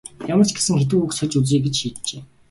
Ямар 0.33 0.45
ч 0.47 0.51
гэсэн 0.55 0.75
хэдэн 0.79 0.99
үг 1.05 1.11
сольж 1.15 1.33
үзье 1.39 1.57
гэж 1.63 1.75
шийджээ. 1.79 2.21